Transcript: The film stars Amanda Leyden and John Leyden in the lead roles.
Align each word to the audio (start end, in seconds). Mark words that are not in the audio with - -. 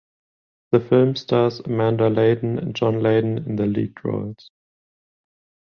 The 0.71 0.79
film 0.79 1.15
stars 1.15 1.59
Amanda 1.59 2.09
Leyden 2.09 2.57
and 2.57 2.75
John 2.75 3.03
Leyden 3.03 3.37
in 3.45 3.55
the 3.55 3.67
lead 3.67 4.03
roles. 4.03 4.49